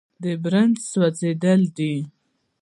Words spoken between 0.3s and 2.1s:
برن سوځېدل دي.